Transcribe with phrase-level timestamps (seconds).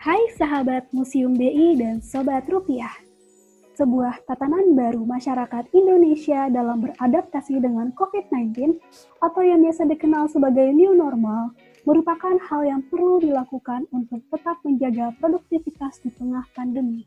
[0.00, 2.88] Hai sahabat Museum BI dan Sobat Rupiah.
[3.76, 8.80] Sebuah tatanan baru masyarakat Indonesia dalam beradaptasi dengan COVID-19
[9.20, 11.52] atau yang biasa dikenal sebagai new normal
[11.84, 17.04] merupakan hal yang perlu dilakukan untuk tetap menjaga produktivitas di tengah pandemi.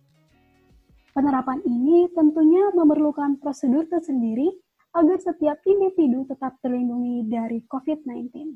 [1.18, 4.54] Penerapan ini tentunya memerlukan prosedur tersendiri
[4.94, 8.54] agar setiap individu tetap terlindungi dari COVID-19.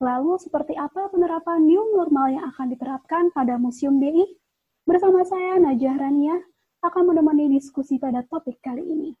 [0.00, 4.24] Lalu, seperti apa penerapan new normal yang akan diterapkan pada Museum BI?
[4.88, 6.40] Bersama saya, Najah Rania,
[6.80, 9.12] akan menemani diskusi pada topik kali ini.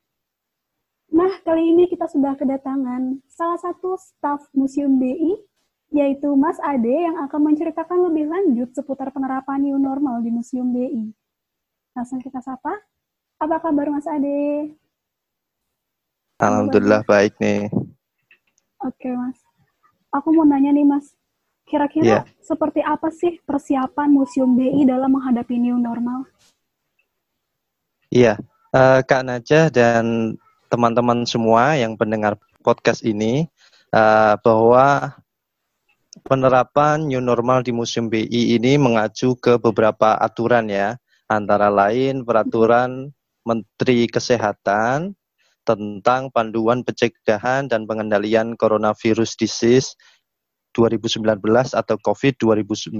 [1.12, 5.36] Nah, kali ini kita sudah kedatangan salah satu staf Museum BI,
[5.92, 11.12] yaitu Mas Ade yang akan menceritakan lebih lanjut seputar penerapan new normal di Museum BI.
[11.92, 12.72] Langsung kita sapa.
[13.36, 14.72] Apa kabar Mas Ade?
[16.40, 17.68] Alhamdulillah baik nih.
[18.80, 19.49] Oke Mas.
[20.10, 21.14] Aku mau nanya nih Mas,
[21.70, 22.24] kira-kira yeah.
[22.42, 26.26] seperti apa sih persiapan Museum BI dalam menghadapi new normal?
[28.10, 28.42] Iya,
[28.74, 30.34] uh, Kak Najah dan
[30.66, 32.34] teman-teman semua yang pendengar
[32.66, 33.46] podcast ini,
[33.94, 35.14] uh, bahwa
[36.26, 38.26] penerapan new normal di Museum BI
[38.58, 40.98] ini mengacu ke beberapa aturan ya,
[41.30, 43.14] antara lain peraturan
[43.46, 45.14] Menteri Kesehatan
[45.68, 49.94] tentang panduan pencegahan dan pengendalian coronavirus disease
[50.74, 51.40] 2019
[51.74, 52.94] atau COVID 2019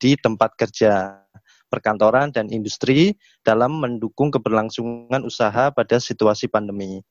[0.00, 1.20] di tempat kerja
[1.68, 7.04] perkantoran, dan industri dalam mendukung keberlangsungan usaha pada situasi pandemi.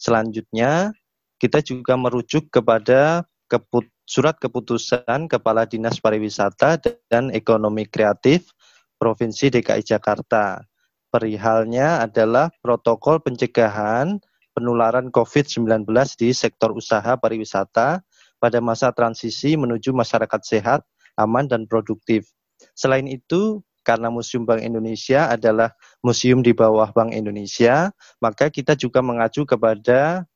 [0.00, 0.90] Selanjutnya,
[1.38, 6.80] kita juga merujuk kepada keput surat keputusan Kepala Dinas Pariwisata
[7.12, 8.50] dan Ekonomi Kreatif
[8.96, 10.64] Provinsi DKI Jakarta.
[11.08, 14.20] Perihalnya adalah protokol pencegahan
[14.52, 15.86] penularan COVID-19
[16.18, 18.02] di sektor usaha pariwisata
[18.42, 20.80] pada masa transisi menuju masyarakat sehat,
[21.14, 22.26] aman, dan produktif.
[22.74, 25.72] Selain itu, karena Museum Bank Indonesia adalah
[26.04, 30.28] museum di bawah Bank Indonesia, maka kita juga mengacu kepada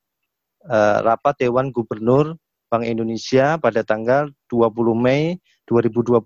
[0.71, 2.39] uh, rapat Dewan Gubernur
[2.73, 5.37] Bank Indonesia pada tanggal 20 Mei
[5.69, 6.23] 2020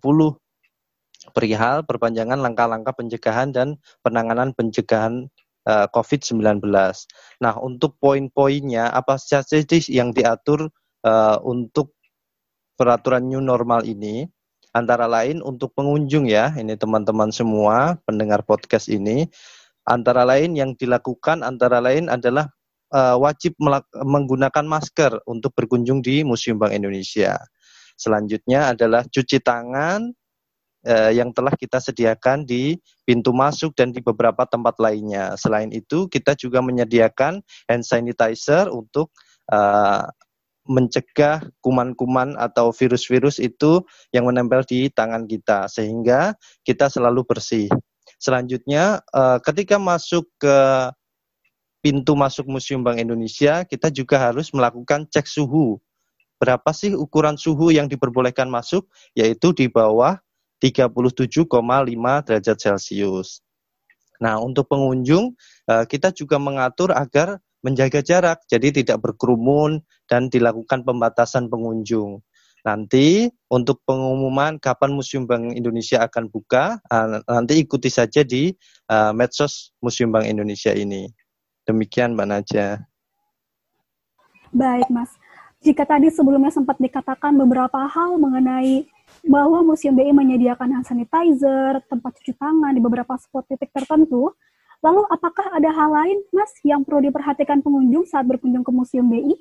[1.35, 5.27] perihal perpanjangan langkah-langkah pencegahan dan penanganan pencegahan
[5.67, 6.63] uh, eh, COVID-19.
[7.43, 10.71] Nah, untuk poin-poinnya apa saja sih yang diatur
[11.03, 11.97] uh, untuk
[12.79, 14.29] peraturan new normal ini?
[14.77, 19.25] Antara lain untuk pengunjung ya, ini teman-teman semua pendengar podcast ini,
[19.89, 22.53] antara lain yang dilakukan antara lain adalah
[22.93, 23.57] uh, wajib
[23.97, 27.41] menggunakan masker untuk berkunjung di Museum Bank Indonesia.
[27.97, 30.13] Selanjutnya adalah cuci tangan
[30.87, 35.35] uh, yang telah kita sediakan di pintu masuk dan di beberapa tempat lainnya.
[35.35, 39.11] Selain itu, kita juga menyediakan hand sanitizer untuk
[39.51, 40.07] uh,
[40.67, 46.35] mencegah kuman-kuman atau virus-virus itu yang menempel di tangan kita sehingga
[46.67, 47.71] kita selalu bersih.
[48.19, 50.57] Selanjutnya eh, ketika masuk ke
[51.81, 55.79] pintu masuk Museum Bank Indonesia, kita juga harus melakukan cek suhu.
[56.37, 58.91] Berapa sih ukuran suhu yang diperbolehkan masuk?
[59.15, 60.19] Yaitu di bawah
[60.63, 61.47] 37,5
[62.27, 63.45] derajat Celcius.
[64.17, 65.37] Nah, untuk pengunjung
[65.69, 67.37] eh, kita juga mengatur agar
[67.67, 72.23] menjaga jarak, jadi tidak berkerumun dan dilakukan pembatasan pengunjung.
[72.63, 78.51] Nanti untuk pengumuman kapan Museum Bank Indonesia akan buka, uh, nanti ikuti saja di
[78.91, 81.07] uh, medsos Museum Bank Indonesia ini.
[81.63, 82.83] Demikian Mbak Naja.
[84.51, 85.15] Baik Mas,
[85.63, 88.87] jika tadi sebelumnya sempat dikatakan beberapa hal mengenai
[89.25, 94.35] bahwa Museum BI menyediakan hand sanitizer, tempat cuci tangan di beberapa spot titik tertentu,
[94.85, 99.35] Lalu apakah ada hal lain, Mas, yang perlu diperhatikan pengunjung saat berkunjung ke Museum BI?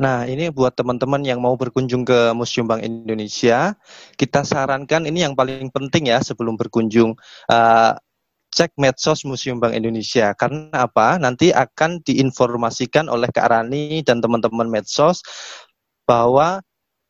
[0.00, 3.76] Nah, ini buat teman-teman yang mau berkunjung ke Museum Bank Indonesia,
[4.16, 7.12] kita sarankan ini yang paling penting ya sebelum berkunjung.
[7.46, 7.92] Uh,
[8.50, 10.34] cek medsos Museum Bank Indonesia.
[10.34, 11.20] Karena apa?
[11.20, 15.22] Nanti akan diinformasikan oleh Kak Rani dan teman-teman medsos
[16.08, 16.58] bahwa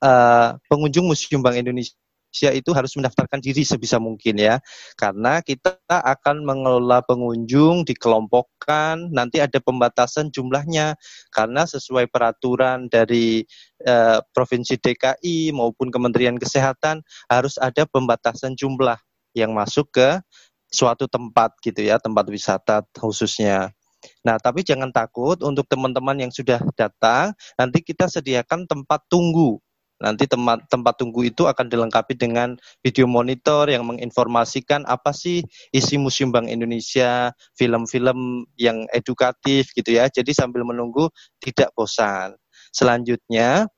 [0.00, 1.96] uh, pengunjung Museum Bank Indonesia
[2.30, 4.62] Indonesia itu harus mendaftarkan diri sebisa mungkin ya.
[4.94, 10.94] Karena kita akan mengelola pengunjung dikelompokkan, nanti ada pembatasan jumlahnya
[11.34, 13.42] karena sesuai peraturan dari
[13.82, 19.02] eh, Provinsi DKI maupun Kementerian Kesehatan harus ada pembatasan jumlah
[19.34, 20.22] yang masuk ke
[20.70, 23.74] suatu tempat gitu ya, tempat wisata khususnya.
[24.22, 29.58] Nah, tapi jangan takut untuk teman-teman yang sudah datang, nanti kita sediakan tempat tunggu
[30.00, 35.44] Nanti tempat tempat tunggu itu akan dilengkapi dengan video monitor yang menginformasikan apa sih
[35.76, 40.08] isi Museum Bank Indonesia, film-film yang edukatif gitu ya.
[40.08, 42.32] Jadi sambil menunggu tidak bosan.
[42.72, 43.68] Selanjutnya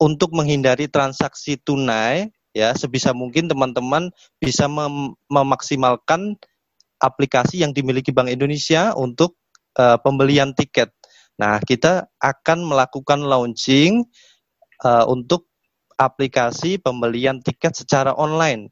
[0.00, 4.08] untuk menghindari transaksi tunai ya sebisa mungkin teman-teman
[4.40, 6.40] bisa mem memaksimalkan
[7.04, 9.36] aplikasi yang dimiliki Bank Indonesia untuk
[9.76, 10.88] uh, pembelian tiket.
[11.34, 14.06] Nah, kita akan melakukan launching
[14.84, 15.48] uh, untuk
[15.96, 18.70] aplikasi pembelian tiket secara online.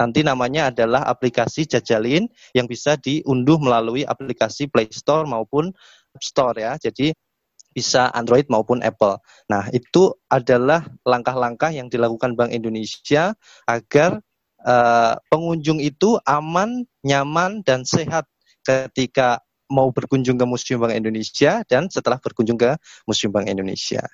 [0.00, 5.70] Nanti namanya adalah aplikasi Jajalin yang bisa diunduh melalui aplikasi Play Store maupun
[6.16, 6.74] App Store ya.
[6.80, 7.12] Jadi
[7.72, 9.16] bisa Android maupun Apple.
[9.48, 13.32] Nah, itu adalah langkah-langkah yang dilakukan Bank Indonesia
[13.64, 14.20] agar
[14.66, 18.28] uh, pengunjung itu aman, nyaman, dan sehat
[18.62, 19.40] ketika
[19.72, 22.76] mau berkunjung ke Museum Bank Indonesia dan setelah berkunjung ke
[23.08, 24.04] Museum Bank Indonesia.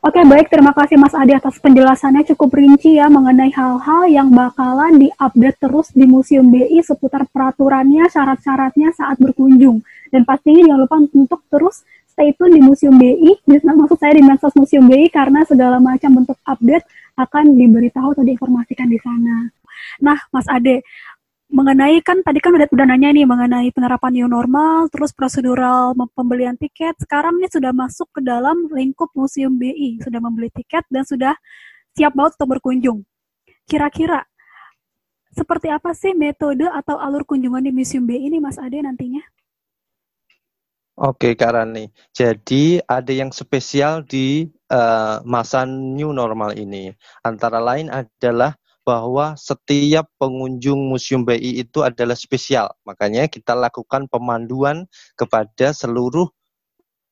[0.00, 0.48] Oke, baik.
[0.48, 5.92] Terima kasih Mas Adi atas penjelasannya cukup rinci ya mengenai hal-hal yang bakalan diupdate terus
[5.92, 9.84] di Museum BI seputar peraturannya, syarat-syaratnya saat berkunjung.
[10.08, 14.56] Dan pastinya jangan lupa untuk terus stay tune di Museum BI, maksud saya di medsos
[14.56, 16.88] Museum BI karena segala macam bentuk update
[17.20, 19.52] akan diberitahu atau diinformasikan di sana.
[20.00, 20.80] Nah, Mas Ade,
[21.50, 26.54] mengenai kan tadi kan udah, udah nanya nih mengenai penerapan new normal, terus prosedural pembelian
[26.54, 26.94] tiket.
[27.02, 31.34] Sekarang ini sudah masuk ke dalam lingkup Museum BI, sudah membeli tiket dan sudah
[31.98, 32.98] siap banget untuk berkunjung.
[33.66, 34.22] Kira-kira
[35.30, 39.22] seperti apa sih metode atau alur kunjungan di Museum BI ini Mas Ade nantinya?
[41.00, 41.88] Oke, Kak Rani.
[42.12, 46.92] Jadi ada yang spesial di uh, masa new normal ini.
[47.24, 48.52] Antara lain adalah
[48.90, 52.74] bahwa setiap pengunjung Museum BI itu adalah spesial.
[52.82, 56.26] Makanya kita lakukan pemanduan kepada seluruh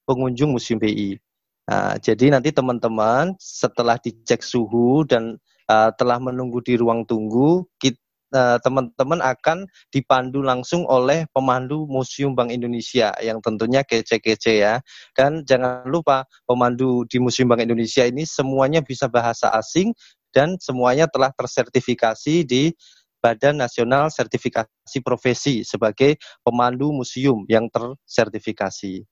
[0.02, 1.22] pengunjung Museum BI.
[1.70, 5.38] Nah, jadi nanti teman-teman setelah dicek suhu dan
[5.70, 12.52] uh, telah menunggu di ruang tunggu, eh, teman-teman akan dipandu langsung oleh pemandu Museum Bank
[12.52, 14.74] Indonesia yang tentunya kece-kece ya.
[15.14, 19.94] Dan jangan lupa pemandu di Museum Bank Indonesia ini semuanya bisa bahasa asing
[20.32, 22.72] dan semuanya telah tersertifikasi di
[23.18, 26.16] Badan Nasional Sertifikasi Profesi sebagai
[26.46, 29.02] pemandu museum yang tersertifikasi.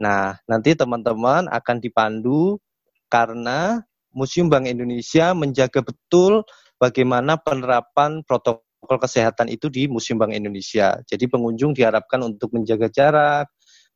[0.00, 2.60] Nah, nanti teman-teman akan dipandu
[3.08, 3.80] karena
[4.14, 6.46] Museum Bank Indonesia menjaga betul
[6.78, 11.00] bagaimana penerapan protokol kesehatan itu di Museum Bank Indonesia.
[11.08, 13.46] Jadi pengunjung diharapkan untuk menjaga jarak,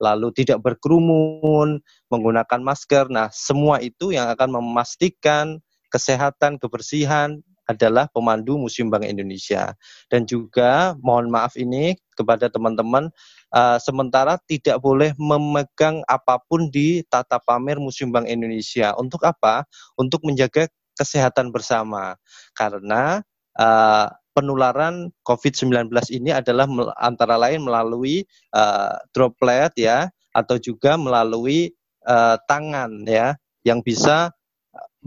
[0.01, 3.11] lalu tidak berkerumun, menggunakan masker.
[3.11, 9.76] Nah, semua itu yang akan memastikan kesehatan, kebersihan adalah pemandu Museum Bank Indonesia.
[10.08, 13.12] Dan juga mohon maaf ini kepada teman-teman,
[13.52, 18.96] uh, sementara tidak boleh memegang apa pun di tata pamer Museum Bank Indonesia.
[18.96, 19.69] Untuk apa?
[20.00, 22.17] Untuk menjaga kesehatan bersama.
[22.56, 23.20] Karena
[23.61, 28.25] uh, penularan COVID-19 ini adalah antara lain melalui
[28.56, 31.76] uh, droplet ya, atau juga melalui
[32.08, 34.32] uh, tangan ya, yang bisa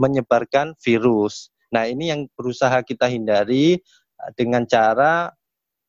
[0.01, 1.53] menyebarkan virus.
[1.69, 5.30] Nah, ini yang berusaha kita hindari eh, dengan cara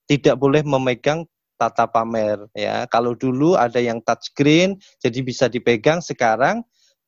[0.05, 1.25] tidak boleh memegang
[1.56, 2.85] tata pamer ya.
[2.91, 6.67] Kalau dulu ada yang touchscreen jadi bisa dipegang, sekarang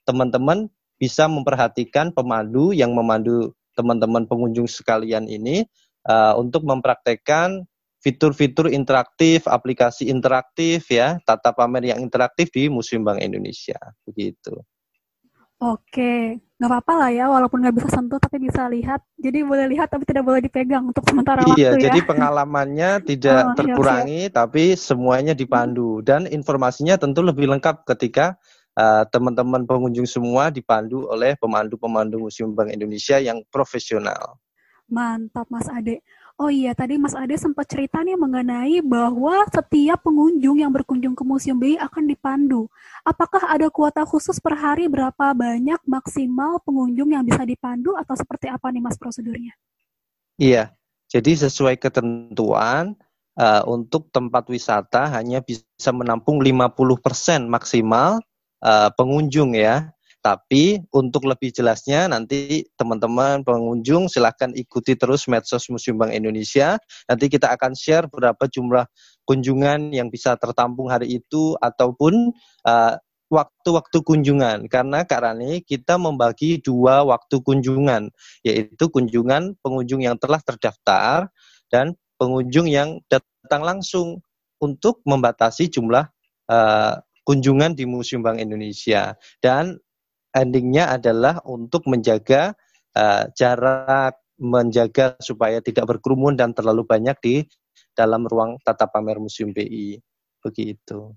[0.09, 5.67] teman-teman bisa memperhatikan pemandu yang memandu teman-teman pengunjung sekalian ini
[6.06, 7.67] uh, untuk mempraktekkan
[7.99, 14.55] fitur-fitur interaktif, aplikasi interaktif ya, tata pamer yang interaktif di Museum Bank Indonesia begitu.
[15.64, 19.00] Oke, nggak apa-apa lah ya, walaupun nggak bisa sentuh tapi bisa lihat.
[19.17, 21.70] Jadi boleh lihat tapi tidak boleh dipegang untuk sementara iya, waktu ya.
[21.72, 27.89] Iya, jadi pengalamannya tidak oh, terkurangi, siap, tapi semuanya dipandu dan informasinya tentu lebih lengkap
[27.96, 28.36] ketika
[28.77, 34.36] uh, teman-teman pengunjung semua dipandu oleh pemandu-pemandu Museum Bank Indonesia yang profesional.
[34.84, 36.05] Mantap, Mas Ade.
[36.34, 41.22] Oh iya, tadi Mas Ade sempat cerita nih mengenai bahwa setiap pengunjung yang berkunjung ke
[41.22, 42.67] Museum BI akan dipandu.
[43.06, 48.50] Apakah ada kuota khusus per hari berapa banyak maksimal pengunjung yang bisa dipandu atau seperti
[48.50, 49.55] apa nih Mas prosedurnya?
[50.34, 50.74] Iya,
[51.06, 52.98] jadi sesuai ketentuan
[53.38, 58.19] uh, untuk tempat wisata hanya bisa menampung 50% maksimal
[58.58, 59.94] uh, pengunjung ya.
[60.24, 66.81] Tapi untuk lebih jelasnya nanti teman-teman pengunjung silahkan ikuti terus medsos Museum Bank Indonesia.
[67.04, 68.88] Nanti kita akan share berapa jumlah
[69.28, 72.32] kunjungan yang bisa tertampung hari itu ataupun
[72.64, 72.96] uh,
[73.28, 74.64] waktu-waktu kunjungan.
[74.72, 78.08] Karena Kak Rani kita membagi dua waktu kunjungan,
[78.48, 81.28] yaitu kunjungan pengunjung yang telah terdaftar
[81.69, 84.24] dan pengunjung yang datang langsung
[84.56, 86.08] untuk membatasi jumlah
[86.48, 86.96] uh,
[87.28, 89.20] kunjungan di Museum Bank Indonesia.
[89.44, 89.76] Dan
[90.34, 92.53] endingnya adalah untuk menjaga
[92.98, 97.36] uh, jarak, menjaga supaya tidak berkerumun dan terlalu banyak di
[97.94, 100.03] dalam ruang tata pamer Museum BI.
[100.43, 101.14] Begitu.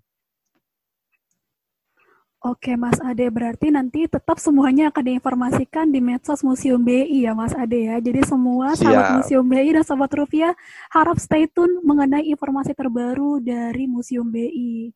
[2.38, 7.52] Oke Mas Ade, berarti nanti tetap semuanya akan diinformasikan di medsos Museum BI ya Mas
[7.58, 7.98] Ade ya.
[7.98, 8.88] Jadi semua Siap.
[8.88, 10.54] sahabat Museum BI dan sahabat Rupiah
[10.94, 14.94] harap stay tune mengenai informasi terbaru dari Museum BI.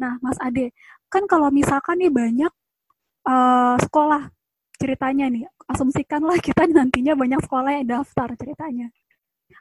[0.00, 0.72] Nah Mas Ade,
[1.12, 2.52] kan kalau misalkan nih banyak
[3.24, 4.30] uh, sekolah
[4.78, 8.92] ceritanya nih, asumsikanlah kita nantinya banyak sekolah yang daftar ceritanya.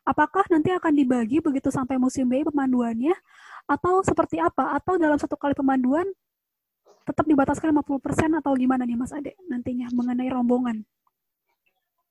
[0.07, 3.11] Apakah nanti akan dibagi begitu sampai Museum BI pemanduannya?
[3.67, 4.75] Atau seperti apa?
[4.79, 6.07] Atau dalam satu kali pemanduan
[7.03, 10.83] tetap dibataskan 50% atau gimana nih Mas Ade nantinya mengenai rombongan?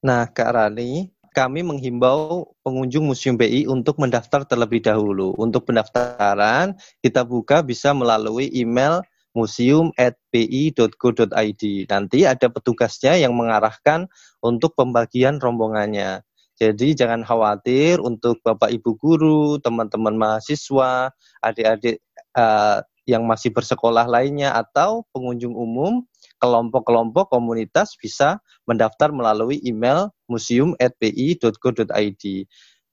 [0.01, 5.37] Nah, Kak Rani, kami menghimbau pengunjung Museum BI untuk mendaftar terlebih dahulu.
[5.37, 9.05] Untuk pendaftaran, kita buka bisa melalui email
[9.37, 11.63] museum@bi.go.id.
[11.93, 14.09] Nanti ada petugasnya yang mengarahkan
[14.41, 16.25] untuk pembagian rombongannya.
[16.57, 21.13] Jadi jangan khawatir untuk Bapak Ibu guru, teman-teman mahasiswa,
[21.45, 22.01] adik-adik
[22.33, 26.09] uh, yang masih bersekolah lainnya atau pengunjung umum,
[26.41, 32.25] kelompok-kelompok komunitas bisa mendaftar melalui email museum@pi.go.id.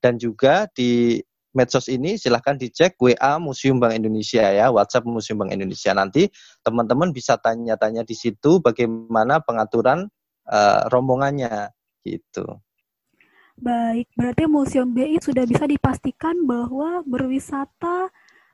[0.03, 1.23] Dan juga di
[1.53, 5.93] medsos ini silahkan dicek WA Museum Bank Indonesia ya, WhatsApp Museum Bank Indonesia.
[5.93, 6.27] Nanti
[6.65, 10.09] teman-teman bisa tanya-tanya di situ bagaimana pengaturan
[10.49, 11.71] uh, rombongannya
[12.03, 12.59] gitu.
[13.53, 18.09] Baik, berarti Museum BI sudah bisa dipastikan bahwa berwisata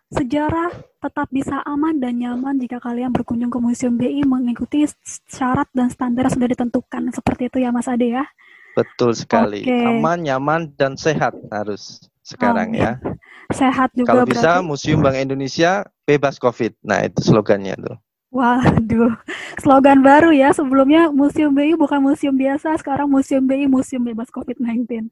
[0.09, 4.83] sejarah tetap bisa aman dan nyaman jika kalian berkunjung ke Museum BI mengikuti
[5.31, 7.15] syarat dan standar yang sudah ditentukan.
[7.15, 8.27] Seperti itu ya Mas Ade ya?
[8.75, 9.63] Betul sekali.
[9.63, 9.87] Okay.
[9.87, 12.85] Aman, nyaman, dan sehat harus sekarang Amin.
[12.85, 12.91] ya.
[13.59, 14.69] Sehat juga Kalau bisa berarti...
[14.69, 16.77] Museum Bank Indonesia bebas COVID.
[16.85, 17.97] Nah itu slogannya tuh.
[18.29, 19.17] Waduh,
[19.57, 20.53] slogan baru ya.
[20.53, 25.09] Sebelumnya Museum BI bukan museum biasa, sekarang Museum BI Museum Bebas COVID-19.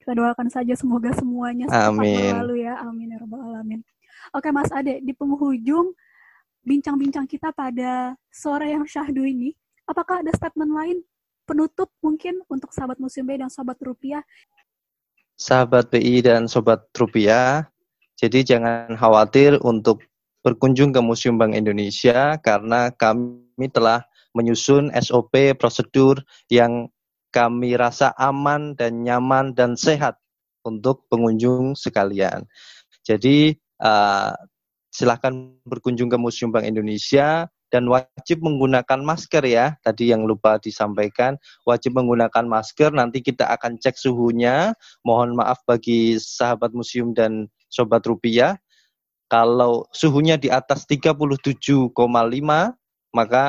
[0.00, 2.32] Kita doakan saja semoga semuanya Amin.
[2.32, 2.80] berlalu ya.
[2.80, 3.84] Amin ya rabbal alamin.
[4.32, 5.92] Oke Mas Ade, di penghujung
[6.64, 9.52] bincang-bincang kita pada sore yang syahdu ini,
[9.84, 10.96] apakah ada statement lain
[11.44, 14.24] penutup mungkin untuk sahabat Museum BI dan sahabat Rupiah?
[15.40, 17.64] Sahabat BI dan sobat Rupiah,
[18.20, 20.04] jadi jangan khawatir untuk
[20.44, 24.04] berkunjung ke Museum Bank Indonesia karena kami telah
[24.36, 26.20] menyusun SOP prosedur
[26.52, 26.92] yang
[27.32, 30.20] kami rasa aman dan nyaman dan sehat
[30.68, 32.44] untuk pengunjung sekalian.
[33.00, 34.36] Jadi uh,
[34.92, 35.32] silahkan
[35.64, 39.78] berkunjung ke Museum Bank Indonesia dan wajib menggunakan masker ya.
[39.80, 42.90] Tadi yang lupa disampaikan, wajib menggunakan masker.
[42.90, 44.74] Nanti kita akan cek suhunya.
[45.06, 48.58] Mohon maaf bagi sahabat museum dan sobat rupiah.
[49.30, 51.94] Kalau suhunya di atas 37,5,
[53.14, 53.44] maka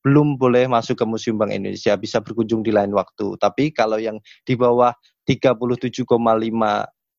[0.00, 3.36] belum boleh masuk ke Museum Bank Indonesia, bisa berkunjung di lain waktu.
[3.36, 4.90] Tapi kalau yang di bawah
[5.28, 6.08] 37,5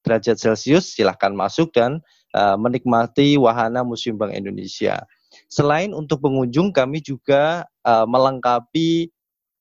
[0.02, 2.02] derajat Celcius, silahkan masuk dan
[2.34, 5.06] uh, menikmati wahana Museum Bank Indonesia.
[5.52, 9.12] Selain untuk pengunjung, kami juga uh, melengkapi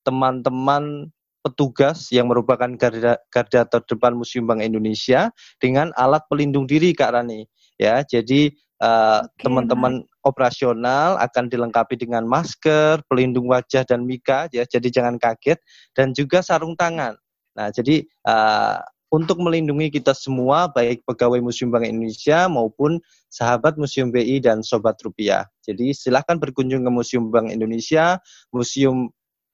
[0.07, 1.11] teman-teman
[1.43, 7.43] petugas yang merupakan garda, garda terdepan Museum Bank Indonesia dengan alat pelindung diri, Kak Rani.
[7.81, 9.95] Ya, jadi teman uh, teman-teman
[10.25, 14.65] operasional akan dilengkapi dengan masker, pelindung wajah dan mika ya.
[14.65, 15.59] Jadi jangan kaget
[15.97, 17.17] dan juga sarung tangan.
[17.57, 18.81] Nah, jadi uh,
[19.11, 24.97] untuk melindungi kita semua baik pegawai Museum Bank Indonesia maupun sahabat Museum BI dan sobat
[25.03, 25.51] rupiah.
[25.67, 28.23] Jadi silahkan berkunjung ke Museum Bank Indonesia,
[28.55, 29.11] museum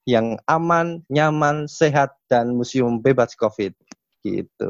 [0.07, 3.75] yang aman, nyaman, sehat dan museum bebas Covid.
[4.23, 4.69] Gitu.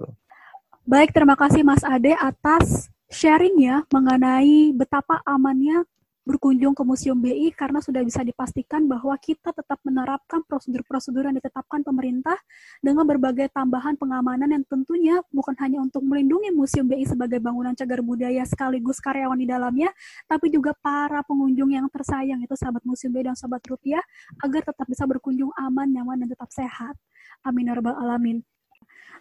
[0.87, 5.83] Baik, terima kasih Mas Ade atas sharingnya mengenai betapa amannya
[6.27, 11.87] berkunjung ke Museum BI karena sudah bisa dipastikan bahwa kita tetap menerapkan prosedur-prosedur yang ditetapkan
[11.87, 12.35] pemerintah
[12.83, 18.03] dengan berbagai tambahan pengamanan yang tentunya bukan hanya untuk melindungi Museum BI sebagai bangunan cagar
[18.03, 19.87] budaya sekaligus karyawan di dalamnya,
[20.27, 24.03] tapi juga para pengunjung yang tersayang itu sahabat Museum BI dan sahabat rupiah
[24.43, 26.99] agar tetap bisa berkunjung aman, nyaman, dan tetap sehat.
[27.47, 28.43] Amin ya alamin.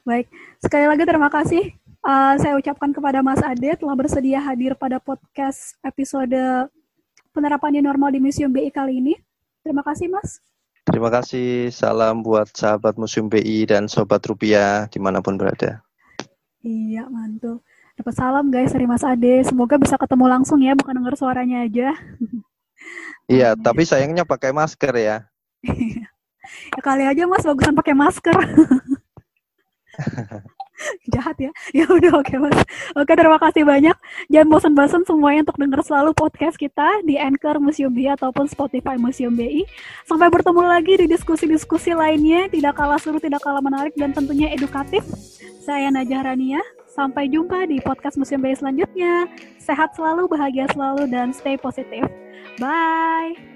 [0.03, 0.27] Baik,
[0.59, 1.71] sekali lagi terima kasih
[2.07, 6.35] uh, saya ucapkan kepada Mas Ade telah bersedia hadir pada podcast episode
[7.37, 9.13] penerapan new normal di Museum BI kali ini.
[9.61, 10.41] Terima kasih, Mas.
[10.89, 11.69] Terima kasih.
[11.69, 15.85] Salam buat sahabat Museum BI dan Sobat Rupiah di mana pun berada.
[16.65, 17.61] Iya, mantul.
[18.01, 19.45] Dapat salam guys dari Mas Ade.
[19.45, 21.93] Semoga bisa ketemu langsung ya, bukan denger suaranya aja.
[23.27, 25.27] Iya, tapi sayangnya pakai masker ya.
[26.77, 28.39] ya kali aja Mas bagusan pakai masker.
[31.15, 31.51] jahat ya.
[31.77, 32.57] Ya udah oke okay, mas.
[32.97, 33.97] Oke terima kasih banyak.
[34.33, 39.35] Jangan bosan-bosan semuanya untuk dengar selalu podcast kita di Anchor Museum BI ataupun Spotify Museum
[39.37, 39.67] BI
[40.09, 42.49] sampai bertemu lagi di diskusi-diskusi lainnya.
[42.49, 45.05] Tidak kalah seru tidak kalah menarik dan tentunya edukatif.
[45.61, 46.63] Saya Najah Rania.
[46.97, 49.29] Sampai jumpa di podcast Museum BI selanjutnya.
[49.61, 52.09] Sehat selalu bahagia selalu dan stay positif.
[52.57, 53.56] Bye.